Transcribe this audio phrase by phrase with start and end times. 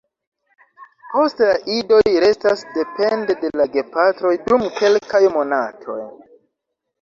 [1.09, 6.01] Poste la idoj restas depende de la gepatroj dum kelkaj monatoj.